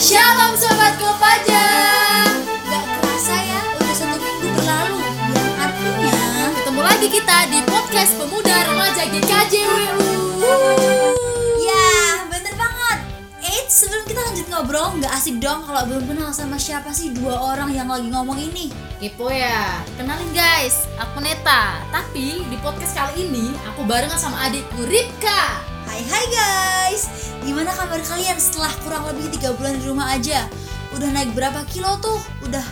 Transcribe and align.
Shalom 0.00 0.56
Sobat 0.56 0.96
Kopaja 0.96 1.64
Gak 2.64 2.84
kerasa 2.88 3.36
ya, 3.36 3.60
udah 3.76 3.92
satu 3.92 4.16
minggu 4.16 4.48
berlalu. 4.56 4.96
Yang 5.36 5.52
artinya 5.60 6.24
Ketemu 6.56 6.80
lagi 6.80 7.08
kita 7.12 7.36
di 7.52 7.60
podcast 7.68 8.12
Pemuda 8.16 8.56
Remaja 8.64 9.04
GKJWU 9.12 10.48
Ya, 11.60 11.92
bener 12.32 12.54
banget. 12.56 12.98
Eits, 13.44 13.84
sebelum 13.84 14.08
kita 14.08 14.24
lanjut 14.24 14.46
ngobrol 14.48 14.88
Gak 15.04 15.12
asik 15.20 15.36
dong 15.36 15.68
kalau 15.68 15.84
belum 15.84 16.08
kenal 16.08 16.32
sama 16.32 16.56
siapa 16.56 16.96
sih 16.96 17.12
dua 17.12 17.36
orang 17.36 17.68
yang 17.68 17.92
lagi 17.92 18.08
ngomong 18.08 18.40
ini? 18.40 18.72
Kepo 19.04 19.28
ya, 19.28 19.84
kenalin 20.00 20.32
guys, 20.32 20.88
aku 20.96 21.20
Neta. 21.20 21.76
Tapi 21.92 22.48
di 22.48 22.56
podcast 22.64 22.96
kali 22.96 23.28
ini 23.28 23.52
aku 23.68 23.84
barengan 23.84 24.16
sama 24.16 24.48
adikku 24.48 24.80
Ripka. 24.80 25.60
Hai 25.84 26.00
hai 26.08 26.24
guys 26.32 27.19
Gimana 27.40 27.72
kabar 27.72 28.00
kalian 28.04 28.36
setelah 28.36 28.72
kurang 28.84 29.08
lebih 29.08 29.32
tiga 29.32 29.56
bulan 29.56 29.80
di 29.80 29.84
rumah 29.88 30.12
aja? 30.12 30.44
Udah 30.92 31.08
naik 31.08 31.32
berapa 31.32 31.64
kilo 31.70 31.96
tuh? 31.98 32.20
Udah 32.44 32.64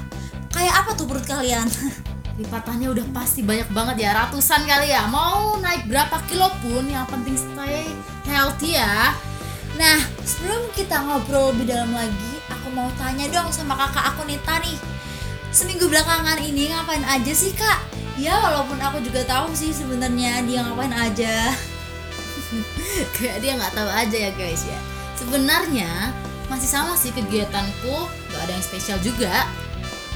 kayak 0.53 0.85
apa 0.85 0.91
tuh 0.93 1.09
perut 1.09 1.25
kalian? 1.25 1.65
Lipatannya 2.39 2.93
udah 2.93 3.07
pasti 3.11 3.43
banyak 3.43 3.67
banget 3.75 4.07
ya, 4.07 4.15
ratusan 4.15 4.63
kali 4.63 4.95
ya 4.95 5.11
Mau 5.11 5.59
naik 5.59 5.91
berapa 5.91 6.23
kilo 6.31 6.47
pun, 6.63 6.87
yang 6.87 7.03
penting 7.11 7.35
stay 7.35 7.91
healthy 8.31 8.79
ya 8.79 9.11
Nah, 9.79 9.99
sebelum 10.27 10.71
kita 10.75 11.03
ngobrol 11.07 11.55
lebih 11.55 11.71
dalam 11.71 11.95
lagi, 11.95 12.33
aku 12.51 12.75
mau 12.75 12.91
tanya 12.99 13.31
dong 13.31 13.47
sama 13.55 13.79
kakak 13.79 14.11
aku 14.11 14.27
Nita 14.27 14.59
nih. 14.59 14.75
Seminggu 15.55 15.87
belakangan 15.87 16.43
ini 16.43 16.75
ngapain 16.75 17.07
aja 17.07 17.31
sih 17.31 17.55
kak? 17.55 17.87
Ya 18.19 18.35
walaupun 18.43 18.75
aku 18.83 18.99
juga 19.07 19.23
tahu 19.23 19.55
sih 19.55 19.71
sebenarnya 19.71 20.43
dia 20.43 20.67
ngapain 20.67 20.91
aja. 20.91 21.55
Kayak 23.17 23.39
dia 23.45 23.53
nggak 23.59 23.75
tahu 23.75 23.89
aja 23.89 24.17
ya 24.17 24.31
guys 24.35 24.63
ya. 24.65 24.79
Sebenarnya 25.19 26.15
masih 26.49 26.69
sama 26.71 26.95
sih 26.97 27.13
kegiatanku, 27.13 27.97
gak 28.33 28.43
ada 28.49 28.53
yang 28.57 28.65
spesial 28.65 28.99
juga. 29.05 29.45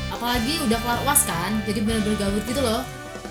Apalagi 0.09 0.61
udah 0.65 0.79
kelar 0.81 1.01
uas 1.05 1.23
kan, 1.29 1.61
jadi 1.69 1.81
bener-bener 1.85 2.17
gabut 2.17 2.45
gitu 2.49 2.63
loh. 2.63 2.81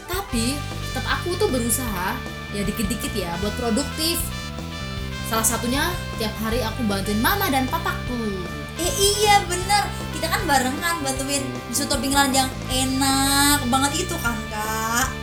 Tapi 0.05 0.57
tetap 0.91 1.05
aku 1.07 1.39
tuh 1.39 1.47
berusaha 1.47 2.17
ya 2.51 2.61
dikit-dikit 2.67 3.13
ya 3.15 3.31
buat 3.39 3.55
produktif. 3.55 4.19
Salah 5.31 5.47
satunya 5.47 5.87
tiap 6.19 6.35
hari 6.43 6.59
aku 6.59 6.83
bantuin 6.83 7.23
mama 7.23 7.47
dan 7.47 7.63
papaku. 7.71 8.43
Eh 8.75 8.91
iya 8.99 9.39
bener, 9.47 9.87
kita 10.11 10.27
kan 10.27 10.43
barengan 10.43 10.99
bantuin 10.99 11.43
soto 11.71 11.95
pinggiran 12.01 12.35
yang 12.35 12.49
enak 12.67 13.63
banget 13.71 14.03
itu 14.03 14.15
kan 14.19 14.35
kak. 14.51 15.20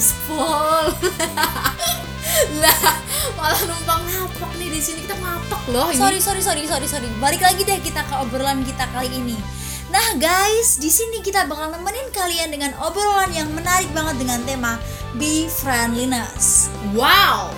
Endespol 0.00 0.96
Lah 2.64 2.80
malah 3.36 3.60
numpang 3.68 4.00
ngapak 4.08 4.56
nih 4.56 4.72
di 4.72 4.80
sini 4.80 5.04
kita 5.04 5.12
ngapak 5.12 5.60
loh 5.68 5.92
ini 5.92 6.00
Sorry 6.00 6.16
sorry 6.24 6.40
sorry 6.40 6.64
sorry 6.64 6.88
sorry. 6.88 7.08
Balik 7.20 7.44
lagi 7.44 7.68
deh 7.68 7.76
kita 7.84 8.00
ke 8.08 8.14
obrolan 8.16 8.64
kita 8.64 8.88
kali 8.96 9.12
ini. 9.12 9.36
Nah 9.92 10.16
guys, 10.16 10.80
di 10.80 10.88
sini 10.88 11.20
kita 11.20 11.44
bakal 11.44 11.76
nemenin 11.76 12.08
kalian 12.16 12.48
dengan 12.48 12.72
obrolan 12.80 13.28
yang 13.28 13.52
menarik 13.52 13.92
banget 13.92 14.24
dengan 14.24 14.40
tema 14.48 14.72
Be 15.20 15.52
Friendliness. 15.52 16.72
Wow, 16.96 17.52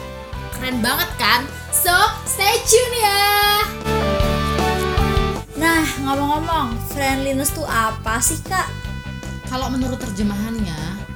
keren 0.58 0.82
banget 0.82 1.14
kan? 1.22 1.46
So, 1.70 1.94
stay 2.26 2.58
tune 2.66 2.94
ya. 2.98 3.22
Nah, 5.62 5.86
ngomong-ngomong, 6.10 6.74
friendliness 6.90 7.54
tuh 7.54 7.68
apa 7.70 8.18
sih, 8.18 8.40
Kak? 8.42 8.66
Kalau 9.46 9.68
menurut 9.68 10.00
terjemahannya, 10.00 11.11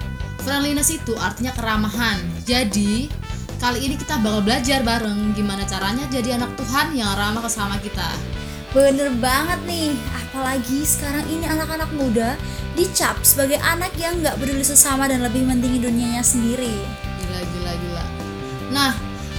friendliness 0.47 0.95
itu 0.95 1.11
artinya 1.19 1.51
keramahan. 1.59 2.23
Jadi, 2.47 3.11
kali 3.59 3.83
ini 3.83 3.99
kita 3.99 4.23
bakal 4.23 4.47
belajar 4.47 4.87
bareng 4.87 5.35
gimana 5.35 5.67
caranya 5.67 6.07
jadi 6.07 6.39
anak 6.39 6.55
Tuhan 6.55 6.95
yang 6.95 7.11
ramah 7.19 7.43
ke 7.43 7.51
sama 7.51 7.75
kita. 7.83 8.07
Bener 8.71 9.11
banget 9.19 9.59
nih, 9.67 9.91
apalagi 10.15 10.87
sekarang 10.87 11.27
ini 11.27 11.51
anak-anak 11.51 11.91
muda 11.99 12.39
dicap 12.79 13.19
sebagai 13.27 13.59
anak 13.59 13.91
yang 13.99 14.23
nggak 14.23 14.39
peduli 14.39 14.63
sesama 14.63 15.11
dan 15.11 15.27
lebih 15.27 15.43
mentingin 15.43 15.83
dunianya 15.83 16.23
sendiri. 16.23 16.79
Gila, 17.19 17.41
gila, 17.43 17.73
gila. 17.83 18.05
Nah, 18.71 18.93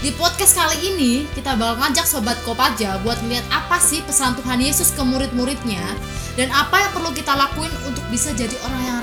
di 0.04 0.12
podcast 0.12 0.60
kali 0.60 0.92
ini 0.92 1.24
kita 1.32 1.56
bakal 1.56 1.88
ngajak 1.88 2.04
Sobat 2.04 2.36
Kopaja 2.44 3.00
buat 3.06 3.16
lihat 3.32 3.48
apa 3.48 3.80
sih 3.80 4.04
pesan 4.04 4.36
Tuhan 4.44 4.60
Yesus 4.60 4.92
ke 4.92 5.02
murid-muridnya 5.08 5.86
dan 6.36 6.52
apa 6.52 6.84
yang 6.84 6.92
perlu 6.92 7.16
kita 7.16 7.32
lakuin 7.32 7.72
untuk 7.88 8.04
bisa 8.12 8.36
jadi 8.36 8.58
orang 8.68 8.84
yang. 8.84 8.97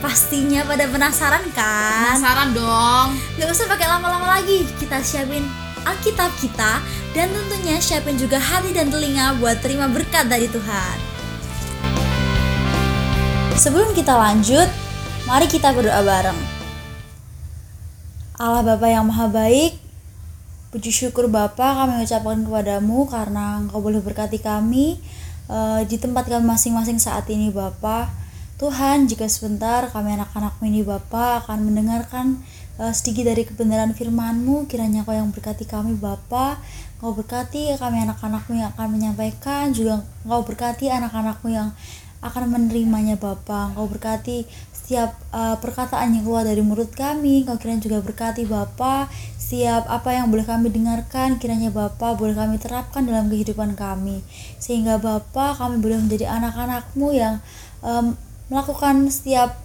Pastinya 0.00 0.64
pada 0.64 0.88
penasaran 0.88 1.44
kan? 1.52 2.16
Penasaran 2.16 2.56
dong. 2.56 3.20
Gak 3.36 3.52
usah 3.52 3.68
pakai 3.68 3.84
lama-lama 3.84 4.40
lagi, 4.40 4.64
kita 4.80 4.96
siapin 5.04 5.44
Alkitab 5.84 6.32
kita 6.40 6.80
dan 7.12 7.28
tentunya 7.28 7.76
siapin 7.76 8.16
juga 8.16 8.40
hati 8.40 8.72
dan 8.72 8.88
telinga 8.88 9.36
buat 9.36 9.60
terima 9.60 9.92
berkat 9.92 10.24
dari 10.24 10.48
Tuhan. 10.48 10.96
Sebelum 13.60 13.92
kita 13.92 14.16
lanjut, 14.16 14.72
mari 15.28 15.44
kita 15.44 15.68
berdoa 15.76 16.00
bareng. 16.00 16.40
Allah 18.40 18.64
Bapa 18.64 18.88
yang 18.88 19.04
Maha 19.04 19.28
Baik, 19.28 19.76
puji 20.72 20.88
syukur 20.88 21.28
Bapa 21.28 21.84
kami 21.84 22.00
ucapkan 22.00 22.40
kepadamu 22.40 23.04
karena 23.04 23.60
Engkau 23.60 23.84
boleh 23.84 24.00
berkati 24.00 24.40
kami 24.40 24.96
eh, 25.52 25.80
di 25.84 26.00
tempat 26.00 26.24
kami 26.24 26.48
masing-masing 26.48 26.96
saat 26.96 27.28
ini 27.28 27.52
Bapa. 27.52 28.29
Tuhan, 28.60 29.08
jika 29.08 29.24
sebentar 29.24 29.88
kami 29.88 30.20
anak-anakmu 30.20 30.68
ini 30.68 30.84
Bapa 30.84 31.40
akan 31.40 31.64
mendengarkan 31.64 32.44
eh, 32.76 32.92
sedikit 32.92 33.32
dari 33.32 33.48
kebenaran 33.48 33.96
firman-Mu, 33.96 34.68
kiranya 34.68 35.00
Kau 35.08 35.16
yang 35.16 35.32
berkati 35.32 35.64
kami 35.64 35.96
Bapa, 35.96 36.60
Kau 37.00 37.16
berkati 37.16 37.72
kami 37.80 38.04
anak-anakmu 38.04 38.60
yang 38.60 38.68
akan 38.76 38.88
menyampaikan, 38.92 39.72
juga 39.72 40.04
Kau 40.28 40.44
berkati 40.44 40.92
anak-anakmu 40.92 41.48
yang 41.48 41.72
akan 42.20 42.52
menerimanya 42.52 43.16
Bapa. 43.16 43.72
Engkau 43.72 43.88
berkati 43.88 44.44
setiap 44.76 45.16
uh, 45.32 45.56
perkataan 45.56 46.12
yang 46.12 46.28
keluar 46.28 46.44
dari 46.44 46.60
mulut 46.60 46.92
kami. 46.92 47.48
Engkau 47.48 47.56
kiranya 47.56 47.80
juga 47.80 47.98
berkati 48.04 48.44
Bapa 48.44 49.08
setiap 49.40 49.88
apa 49.88 50.12
yang 50.12 50.28
boleh 50.28 50.44
kami 50.44 50.68
dengarkan 50.68 51.40
kiranya 51.40 51.72
Bapa 51.72 52.12
boleh 52.12 52.36
kami 52.36 52.60
terapkan 52.60 53.08
dalam 53.08 53.32
kehidupan 53.32 53.72
kami. 53.72 54.20
Sehingga 54.60 55.00
Bapa 55.00 55.56
kami 55.56 55.80
boleh 55.80 55.96
menjadi 55.96 56.28
anak-anakmu 56.28 57.08
yang 57.16 57.40
melakukan 58.50 59.08
setiap 59.08 59.56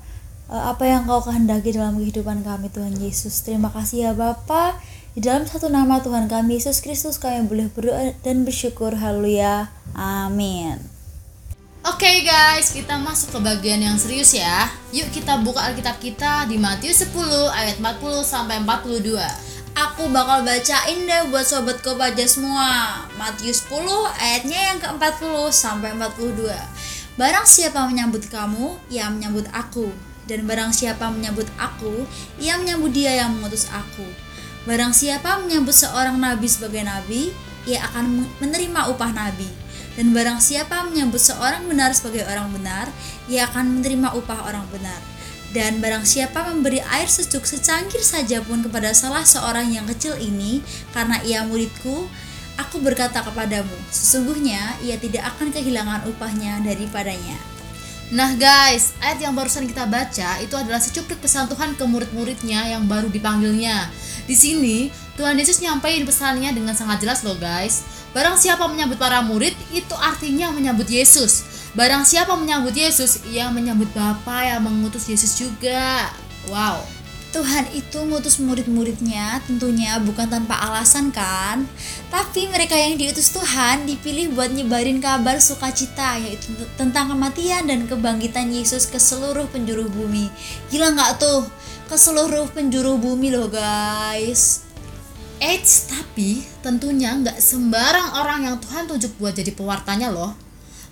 uh, 0.47 0.71
apa 0.71 0.85
yang 0.85 1.09
Kau 1.09 1.19
kehendaki 1.25 1.73
dalam 1.73 1.97
kehidupan 1.97 2.45
kami 2.45 2.69
Tuhan 2.71 2.95
Yesus. 2.95 3.43
Terima 3.43 3.73
kasih 3.73 4.09
ya 4.09 4.11
Bapa. 4.13 4.77
Di 5.17 5.23
dalam 5.23 5.47
satu 5.47 5.71
nama 5.71 5.99
Tuhan 6.03 6.29
kami 6.29 6.59
Yesus 6.61 6.83
Kristus 6.83 7.17
kami 7.17 7.47
boleh 7.49 7.67
berdoa 7.73 8.13
dan 8.21 8.45
bersyukur. 8.45 8.93
Haleluya. 8.95 9.71
Amin. 9.95 10.95
Oke 11.85 12.25
guys, 12.25 12.73
kita 12.73 12.97
masuk 12.97 13.37
ke 13.37 13.39
bagian 13.45 13.77
yang 13.77 13.93
serius 13.93 14.33
ya. 14.33 14.65
Yuk 14.89 15.13
kita 15.13 15.37
buka 15.45 15.69
Alkitab 15.69 16.01
kita 16.01 16.49
di 16.49 16.57
Matius 16.57 17.05
10 17.05 17.13
ayat 17.53 17.77
40 17.77 18.25
sampai 18.25 18.57
42. 18.65 19.21
Aku 19.75 20.09
bakal 20.09 20.41
bacain 20.41 21.05
deh 21.05 21.23
buat 21.29 21.45
sobat 21.45 21.85
kopaja 21.85 22.25
semua. 22.25 23.05
Matius 23.21 23.69
10 23.69 23.85
ayatnya 24.17 24.59
yang 24.73 24.79
ke-40 24.81 25.35
sampai 25.53 25.93
42. 25.93 26.49
Barang 27.15 27.47
siapa 27.47 27.87
menyambut 27.87 28.27
kamu, 28.27 28.75
ia 28.91 29.07
menyambut 29.07 29.47
aku. 29.55 29.87
Dan 30.27 30.43
barang 30.43 30.75
siapa 30.75 31.07
menyambut 31.07 31.47
aku, 31.55 32.03
ia 32.43 32.59
menyambut 32.59 32.91
dia 32.91 33.23
yang 33.23 33.31
mengutus 33.39 33.71
aku. 33.71 34.03
Barang 34.67 34.91
siapa 34.91 35.39
menyambut 35.39 35.71
seorang 35.71 36.19
nabi 36.19 36.43
sebagai 36.51 36.83
nabi, 36.83 37.31
ia 37.63 37.87
akan 37.87 38.27
menerima 38.43 38.91
upah 38.91 39.15
nabi. 39.15 39.47
Dan 39.95 40.11
barang 40.11 40.43
siapa 40.43 40.91
menyambut 40.91 41.23
seorang 41.23 41.63
benar 41.71 41.95
sebagai 41.95 42.27
orang 42.27 42.51
benar, 42.51 42.91
ia 43.31 43.47
akan 43.47 43.79
menerima 43.79 44.11
upah 44.11 44.51
orang 44.51 44.67
benar. 44.67 44.99
Dan 45.55 45.79
barang 45.79 46.03
siapa 46.03 46.51
memberi 46.51 46.83
air 46.83 47.07
sejuk 47.07 47.47
secangkir 47.47 48.03
saja 48.03 48.43
pun 48.43 48.59
kepada 48.59 48.91
salah 48.91 49.23
seorang 49.23 49.71
yang 49.71 49.87
kecil 49.87 50.19
ini, 50.19 50.59
karena 50.91 51.23
ia 51.23 51.47
muridku, 51.47 52.11
aku 52.59 52.79
berkata 52.83 53.23
kepadamu, 53.23 53.75
sesungguhnya 53.91 54.79
ia 54.83 54.95
tidak 54.99 55.27
akan 55.35 55.51
kehilangan 55.51 56.07
upahnya 56.07 56.63
daripadanya. 56.63 57.37
Nah 58.13 58.37
guys, 58.37 58.93
ayat 59.01 59.17
yang 59.17 59.33
barusan 59.33 59.65
kita 59.65 59.89
baca 59.89 60.37
itu 60.37 60.53
adalah 60.53 60.77
secuplik 60.77 61.17
pesan 61.17 61.49
Tuhan 61.49 61.73
ke 61.73 61.83
murid-muridnya 61.89 62.69
yang 62.77 62.85
baru 62.85 63.09
dipanggilnya. 63.09 63.89
Di 64.29 64.37
sini, 64.37 64.93
Tuhan 65.17 65.33
Yesus 65.33 65.57
nyampein 65.57 66.05
pesannya 66.05 66.53
dengan 66.53 66.77
sangat 66.77 67.01
jelas 67.01 67.25
loh 67.25 67.33
guys. 67.41 67.81
Barang 68.13 68.37
siapa 68.37 68.69
menyambut 68.69 69.01
para 69.01 69.25
murid, 69.25 69.57
itu 69.73 69.95
artinya 69.97 70.53
menyambut 70.53 70.85
Yesus. 70.85 71.43
Barang 71.75 72.07
siapa 72.07 72.37
menyambut 72.37 72.71
Yesus, 72.71 73.25
ia 73.27 73.51
menyambut 73.51 73.89
Bapa 73.91 74.47
yang 74.47 74.63
mengutus 74.63 75.09
Yesus 75.11 75.35
juga. 75.35 76.07
Wow. 76.47 76.94
Tuhan 77.35 77.67
itu 77.75 77.99
ngutus 77.99 78.39
murid-muridnya 78.39 79.43
tentunya 79.43 79.99
bukan 79.99 80.31
tanpa 80.31 80.55
alasan 80.55 81.11
kan 81.11 81.67
Tapi 82.07 82.47
mereka 82.47 82.79
yang 82.79 82.95
diutus 82.95 83.35
Tuhan 83.35 83.83
dipilih 83.83 84.31
buat 84.31 84.55
nyebarin 84.55 85.03
kabar 85.03 85.43
sukacita 85.43 86.15
Yaitu 86.15 86.55
tentang 86.79 87.11
kematian 87.11 87.67
dan 87.67 87.91
kebangkitan 87.91 88.55
Yesus 88.55 88.87
ke 88.87 88.95
seluruh 88.95 89.51
penjuru 89.51 89.91
bumi 89.91 90.31
Gila 90.71 90.95
nggak 90.95 91.19
tuh? 91.19 91.43
Ke 91.91 91.99
seluruh 91.99 92.47
penjuru 92.55 92.95
bumi 92.95 93.35
loh 93.35 93.51
guys 93.51 94.63
Eits, 95.43 95.91
tapi 95.91 96.47
tentunya 96.63 97.11
nggak 97.11 97.43
sembarang 97.43 98.15
orang 98.15 98.47
yang 98.47 98.55
Tuhan 98.63 98.87
tunjuk 98.87 99.19
buat 99.19 99.35
jadi 99.35 99.51
pewartanya 99.51 100.07
loh. 100.07 100.31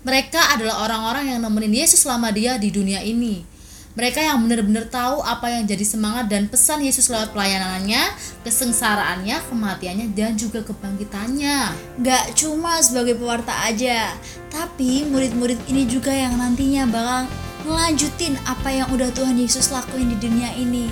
Mereka 0.03 0.59
adalah 0.59 0.83
orang-orang 0.83 1.31
yang 1.31 1.39
nemenin 1.39 1.79
Yesus 1.79 2.03
selama 2.03 2.27
dia 2.35 2.59
di 2.59 2.67
dunia 2.67 2.99
ini. 2.99 3.52
Mereka 3.93 4.25
yang 4.25 4.41
benar-benar 4.41 4.89
tahu 4.89 5.21
apa 5.21 5.53
yang 5.53 5.69
jadi 5.69 5.85
semangat 5.85 6.25
dan 6.25 6.49
pesan 6.49 6.81
Yesus 6.81 7.13
lewat 7.13 7.29
pelayanannya, 7.29 8.01
kesengsaraannya, 8.41 9.37
kematiannya, 9.53 10.17
dan 10.17 10.33
juga 10.33 10.65
kebangkitannya. 10.65 11.57
Gak 12.01 12.33
cuma 12.33 12.81
sebagai 12.81 13.13
pewarta 13.13 13.53
aja, 13.69 14.17
tapi 14.49 15.05
murid-murid 15.05 15.61
ini 15.69 15.85
juga 15.85 16.09
yang 16.09 16.41
nantinya 16.41 16.89
bakal 16.89 17.29
ngelanjutin 17.69 18.33
apa 18.49 18.69
yang 18.73 18.89
udah 18.89 19.13
Tuhan 19.13 19.37
Yesus 19.37 19.69
lakuin 19.69 20.09
di 20.09 20.17
dunia 20.17 20.49
ini. 20.57 20.89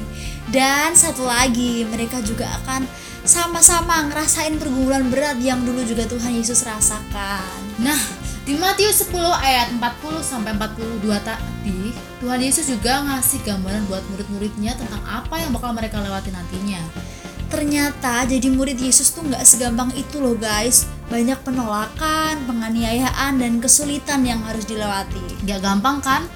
Dan 0.54 0.94
satu 0.94 1.26
lagi, 1.26 1.82
mereka 1.90 2.22
juga 2.22 2.46
akan 2.62 2.86
sama-sama 3.22 4.10
ngerasain 4.10 4.58
pergumulan 4.58 5.06
berat 5.14 5.38
yang 5.42 5.62
dulu 5.62 5.86
juga 5.86 6.10
Tuhan 6.10 6.38
Yesus 6.38 6.66
rasakan. 6.66 7.82
Nah, 7.82 8.21
di 8.52 8.60
Matius 8.60 9.08
10 9.08 9.16
ayat 9.16 9.72
40 9.80 10.20
sampai 10.20 10.52
42 10.60 11.08
tadi, 11.24 11.96
Tuhan 12.20 12.36
Yesus 12.44 12.68
juga 12.68 13.00
ngasih 13.00 13.48
gambaran 13.48 13.88
buat 13.88 14.04
murid-muridnya 14.12 14.76
tentang 14.76 15.00
apa 15.08 15.40
yang 15.40 15.56
bakal 15.56 15.72
mereka 15.72 16.04
lewati 16.04 16.36
nantinya. 16.36 16.84
Ternyata 17.48 18.28
jadi 18.28 18.52
murid 18.52 18.76
Yesus 18.76 19.16
tuh 19.16 19.24
nggak 19.24 19.48
segampang 19.48 19.96
itu 19.96 20.20
loh 20.20 20.36
guys. 20.36 20.84
Banyak 21.08 21.40
penolakan, 21.48 22.44
penganiayaan, 22.44 23.40
dan 23.40 23.64
kesulitan 23.64 24.28
yang 24.28 24.44
harus 24.44 24.68
dilewati. 24.68 25.48
Gak 25.48 25.64
gampang 25.64 26.04
kan? 26.04 26.28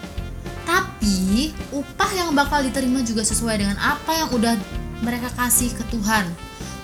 Tapi 0.63 1.51
upah 1.75 2.12
yang 2.15 2.31
bakal 2.31 2.63
diterima 2.63 3.03
juga 3.03 3.27
sesuai 3.27 3.59
dengan 3.59 3.75
apa 3.75 4.23
yang 4.23 4.31
udah 4.31 4.56
mereka 5.03 5.27
kasih 5.35 5.67
ke 5.75 5.83
Tuhan. 5.91 6.31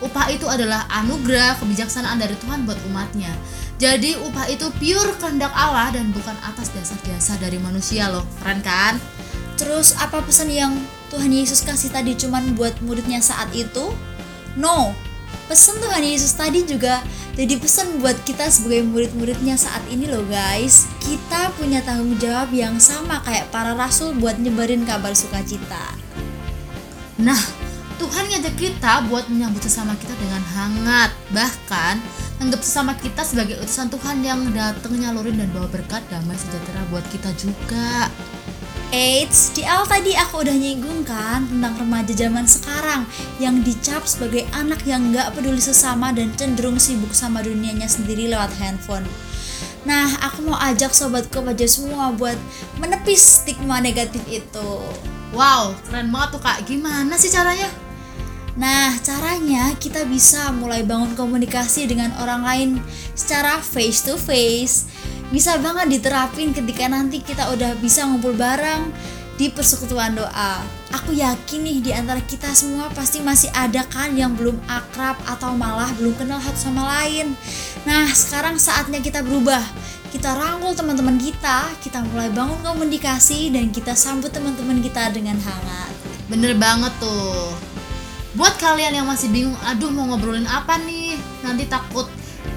Upah 0.01 0.33
itu 0.33 0.50
adalah 0.50 0.89
anugerah 0.89 1.62
kebijaksanaan 1.62 2.18
dari 2.18 2.33
Tuhan 2.42 2.65
buat 2.65 2.77
umatnya. 2.89 3.30
Jadi 3.81 4.18
upah 4.18 4.45
itu 4.50 4.69
pure 4.77 5.13
kehendak 5.18 5.53
Allah 5.53 5.89
dan 5.94 6.13
bukan 6.13 6.38
atas 6.45 6.69
dasar 6.74 6.98
jasa 7.06 7.38
dari 7.42 7.57
manusia 7.57 8.09
loh. 8.09 8.25
Keren 8.42 8.62
kan? 8.62 8.98
Terus 9.57 9.94
apa 9.98 10.21
pesan 10.25 10.50
yang 10.50 10.74
Tuhan 11.13 11.30
Yesus 11.30 11.62
kasih 11.62 11.94
tadi 11.94 12.18
cuman 12.18 12.57
buat 12.57 12.77
muridnya 12.81 13.21
saat 13.21 13.50
itu? 13.53 13.94
No. 14.57 14.94
Pesan 15.45 15.77
Tuhan 15.83 16.01
Yesus 16.01 16.33
tadi 16.33 16.63
juga 16.65 17.03
jadi 17.36 17.56
pesan 17.57 18.03
buat 18.03 18.15
kita 18.27 18.51
sebagai 18.51 18.83
murid-muridnya 18.86 19.56
saat 19.56 19.81
ini 19.88 20.09
loh 20.09 20.25
guys. 20.27 20.89
Kita 21.00 21.50
punya 21.56 21.80
tanggung 21.81 22.18
jawab 22.19 22.51
yang 22.51 22.77
sama 22.77 23.24
kayak 23.24 23.50
para 23.50 23.77
rasul 23.77 24.13
buat 24.18 24.36
nyebarin 24.38 24.83
kabar 24.83 25.15
sukacita. 25.15 25.95
Nah, 27.21 27.39
Tuhan 28.01 28.33
ngajak 28.33 28.56
kita 28.57 29.06
buat 29.13 29.30
menyambut 29.30 29.62
sesama 29.62 29.94
kita 29.94 30.18
dengan 30.18 30.42
hangat. 30.57 31.13
Bahkan, 31.38 31.95
anggap 32.42 32.65
sesama 32.65 32.98
kita 32.98 33.21
sebagai 33.21 33.62
utusan 33.62 33.94
Tuhan 33.94 34.25
yang 34.25 34.42
datang 34.57 34.98
nyalurin 34.98 35.38
dan 35.38 35.53
bawa 35.53 35.69
berkat 35.69 36.01
damai 36.09 36.33
sejahtera 36.33 36.81
buat 36.89 37.06
kita 37.13 37.30
juga. 37.38 38.09
Eits, 38.89 39.53
di 39.53 39.62
awal 39.69 39.86
tadi 39.86 40.18
aku 40.18 40.42
udah 40.42 40.51
nyinggung 40.51 41.06
kan 41.06 41.45
tentang 41.45 41.77
remaja 41.77 42.09
zaman 42.18 42.44
sekarang 42.50 43.06
yang 43.38 43.62
dicap 43.62 44.01
sebagai 44.09 44.50
anak 44.51 44.81
yang 44.89 45.13
gak 45.13 45.38
peduli 45.38 45.62
sesama 45.62 46.09
dan 46.09 46.33
cenderung 46.33 46.81
sibuk 46.81 47.13
sama 47.13 47.45
dunianya 47.45 47.86
sendiri 47.86 48.33
lewat 48.33 48.50
handphone. 48.57 49.06
Nah, 49.86 50.09
aku 50.25 50.50
mau 50.50 50.57
ajak 50.57 50.89
sobatku 50.89 51.45
aja 51.45 51.69
semua 51.69 52.09
buat 52.18 52.36
menepis 52.81 53.45
stigma 53.45 53.77
negatif 53.77 54.25
itu. 54.25 54.71
Wow, 55.38 55.77
keren 55.86 56.09
banget 56.09 56.30
tuh 56.33 56.42
kak. 56.42 56.57
Gimana 56.65 57.13
sih 57.15 57.30
caranya? 57.30 57.90
Nah, 58.59 59.00
caranya 59.00 59.71
kita 59.80 60.03
bisa 60.03 60.51
mulai 60.51 60.83
bangun 60.83 61.15
komunikasi 61.15 61.88
dengan 61.88 62.12
orang 62.19 62.42
lain 62.44 62.69
secara 63.15 63.63
face 63.63 64.03
to 64.03 64.19
face. 64.19 64.92
Bisa 65.31 65.56
banget 65.63 65.88
diterapin 66.00 66.51
ketika 66.51 66.92
nanti 66.92 67.24
kita 67.24 67.48
udah 67.56 67.80
bisa 67.80 68.03
ngumpul 68.03 68.36
bareng 68.36 68.92
di 69.39 69.48
persekutuan 69.48 70.19
doa. 70.19 70.59
Aku 70.92 71.15
yakin 71.15 71.63
nih 71.63 71.77
di 71.80 71.92
antara 71.95 72.19
kita 72.19 72.51
semua 72.51 72.92
pasti 72.92 73.24
masih 73.24 73.48
ada 73.56 73.88
kan 73.88 74.12
yang 74.12 74.36
belum 74.36 74.59
akrab 74.68 75.15
atau 75.24 75.56
malah 75.56 75.88
belum 75.95 76.19
kenal 76.19 76.44
satu 76.44 76.68
sama 76.68 76.83
lain. 77.00 77.31
Nah, 77.88 78.12
sekarang 78.12 78.59
saatnya 78.59 79.00
kita 79.00 79.24
berubah. 79.24 79.63
Kita 80.12 80.36
rangkul 80.36 80.75
teman-teman 80.75 81.15
kita, 81.15 81.71
kita 81.80 82.03
mulai 82.12 82.27
bangun 82.36 82.59
komunikasi 82.59 83.48
dan 83.56 83.71
kita 83.71 83.95
sambut 83.95 84.27
teman-teman 84.36 84.83
kita 84.83 85.07
dengan 85.15 85.39
hangat. 85.39 85.95
Bener 86.27 86.51
banget 86.59 86.92
tuh. 87.00 87.70
Buat 88.31 88.55
kalian 88.63 88.95
yang 88.95 89.07
masih 89.11 89.27
bingung, 89.27 89.59
aduh 89.67 89.91
mau 89.91 90.07
ngobrolin 90.07 90.47
apa 90.47 90.79
nih? 90.79 91.19
Nanti 91.43 91.67
takut 91.67 92.07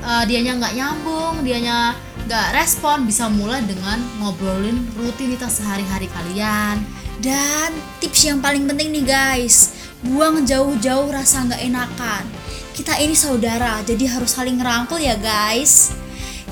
uh, 0.07 0.23
dianya 0.23 0.55
nggak 0.55 0.75
nyambung, 0.79 1.43
dianya 1.43 1.99
nggak 2.31 2.55
respon, 2.55 3.03
bisa 3.03 3.27
mulai 3.27 3.59
dengan 3.67 3.99
ngobrolin 4.23 4.87
rutinitas 4.95 5.59
sehari-hari 5.59 6.07
kalian. 6.15 6.79
Dan 7.19 7.75
tips 7.99 8.23
yang 8.23 8.39
paling 8.39 8.71
penting 8.71 8.95
nih 8.95 9.03
guys, 9.03 9.75
buang 10.07 10.47
jauh-jauh 10.47 11.11
rasa 11.11 11.43
nggak 11.43 11.63
enakan. 11.67 12.23
Kita 12.71 12.95
ini 13.03 13.19
saudara, 13.19 13.83
jadi 13.83 14.15
harus 14.15 14.31
saling 14.31 14.63
ngerangkul 14.63 15.03
ya 15.03 15.19
guys. 15.19 15.91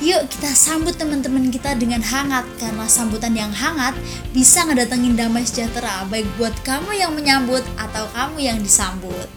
Yuk 0.02 0.26
kita 0.26 0.50
sambut 0.50 0.98
teman-teman 0.98 1.46
kita 1.46 1.78
dengan 1.78 2.02
hangat 2.02 2.42
karena 2.58 2.90
sambutan 2.90 3.38
yang 3.38 3.54
hangat 3.54 3.94
bisa 4.34 4.66
ngedatengin 4.66 5.14
damai 5.14 5.46
sejahtera 5.46 6.02
baik 6.10 6.26
buat 6.34 6.50
kamu 6.66 6.90
yang 6.98 7.14
menyambut 7.14 7.62
atau 7.78 8.10
kamu 8.10 8.42
yang 8.42 8.58
disambut. 8.58 9.30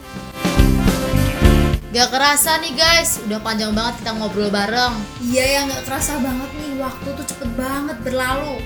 Gak 1.93 2.09
kerasa 2.09 2.57
nih 2.65 2.73
guys, 2.73 3.21
udah 3.29 3.45
panjang 3.45 3.77
banget 3.77 4.01
kita 4.01 4.17
ngobrol 4.17 4.49
bareng. 4.49 4.97
Iya 5.21 5.45
ya 5.45 5.59
gak 5.69 5.85
kerasa 5.85 6.17
banget 6.17 6.49
nih, 6.57 6.81
waktu 6.81 7.07
tuh 7.13 7.25
cepet 7.29 7.49
banget 7.53 7.97
berlalu. 8.01 8.57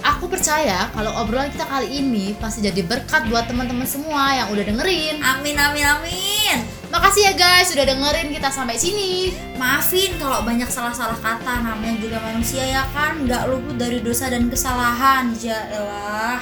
Aku 0.00 0.24
percaya 0.32 0.88
kalau 0.96 1.12
obrolan 1.20 1.52
kita 1.52 1.68
kali 1.68 2.00
ini 2.00 2.32
pasti 2.40 2.64
jadi 2.64 2.80
berkat 2.80 3.28
buat 3.28 3.44
teman-teman 3.44 3.84
semua 3.84 4.32
yang 4.40 4.48
udah 4.48 4.64
dengerin. 4.72 5.20
Amin 5.20 5.56
amin 5.60 5.84
amin. 5.84 6.73
Makasih 6.94 7.26
ya 7.26 7.32
guys 7.34 7.74
sudah 7.74 7.90
dengerin 7.90 8.30
kita 8.30 8.54
sampai 8.54 8.78
sini. 8.78 9.34
Maafin 9.58 10.14
kalau 10.14 10.46
banyak 10.46 10.70
salah-salah 10.70 11.18
kata, 11.18 11.66
namanya 11.66 11.98
juga 11.98 12.22
manusia 12.22 12.62
ya 12.62 12.86
kan, 12.94 13.18
nggak 13.26 13.50
luput 13.50 13.74
dari 13.74 13.98
dosa 13.98 14.30
dan 14.30 14.46
kesalahan. 14.46 15.34
Ya 15.42 15.58
elah. 15.74 16.38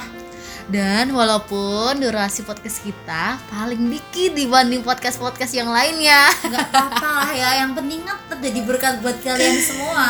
Dan 0.69 1.09
walaupun 1.09 1.97
durasi 1.97 2.45
podcast 2.45 2.85
kita 2.85 3.41
paling 3.49 3.81
dikit 3.97 4.37
dibanding 4.37 4.79
podcast-podcast 4.79 5.51
yang 5.59 5.67
lainnya 5.67 6.31
Gak 6.39 6.71
apa-apa 6.71 7.09
lah 7.19 7.31
ya, 7.35 7.49
yang 7.59 7.75
penting 7.75 7.99
tetap 7.99 8.39
jadi 8.39 8.63
berkat 8.63 9.03
buat 9.03 9.19
kalian 9.27 9.59
semua 9.59 10.07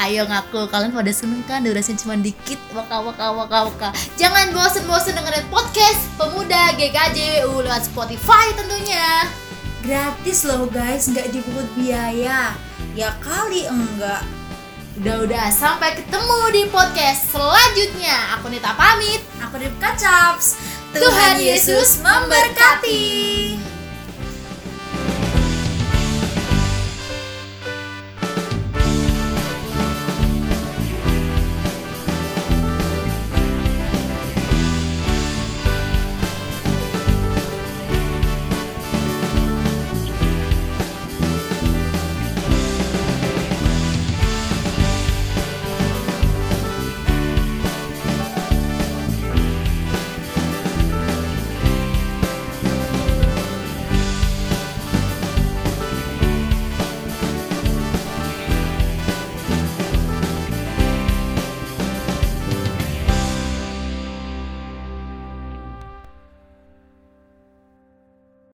Ayo 0.00 0.24
ngaku, 0.24 0.72
kalian 0.72 0.96
pada 0.96 1.12
seneng 1.12 1.44
kan 1.44 1.60
durasinya 1.60 2.00
cuma 2.00 2.16
dikit 2.16 2.56
Waka 2.72 2.96
waka 2.96 3.26
waka 3.28 3.58
waka 3.68 3.88
Jangan 4.16 4.56
bosen-bosen 4.56 5.20
dengerin 5.20 5.44
podcast 5.52 6.00
Pemuda 6.16 6.72
GKJU 6.80 7.60
lewat 7.60 7.84
Spotify 7.84 8.56
tentunya 8.56 9.28
Gratis 9.80 10.44
loh 10.44 10.68
guys, 10.68 11.08
nggak 11.08 11.32
dipungut 11.32 11.68
biaya. 11.72 12.52
Ya 12.92 13.10
kali 13.24 13.64
enggak. 13.64 14.20
Udah-udah, 15.00 15.48
sampai 15.48 15.96
ketemu 15.96 16.40
di 16.52 16.62
podcast 16.68 17.32
selanjutnya. 17.32 18.36
Aku 18.36 18.52
Nita 18.52 18.76
pamit. 18.76 19.24
Aku 19.40 19.56
Rip 19.56 19.72
Kacaps 19.80 20.60
Tuhan 20.92 21.40
Yesus 21.40 22.04
memberkati. 22.04 23.56